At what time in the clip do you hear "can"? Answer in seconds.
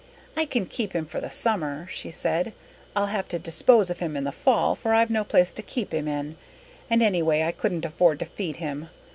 0.45-0.65